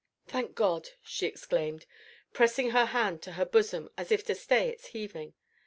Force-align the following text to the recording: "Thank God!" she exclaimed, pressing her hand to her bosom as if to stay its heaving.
"Thank 0.25 0.55
God!" 0.55 0.89
she 1.03 1.27
exclaimed, 1.27 1.85
pressing 2.33 2.71
her 2.71 2.85
hand 2.85 3.21
to 3.21 3.33
her 3.33 3.45
bosom 3.45 3.91
as 3.99 4.11
if 4.11 4.23
to 4.25 4.33
stay 4.33 4.67
its 4.67 4.87
heaving. 4.87 5.35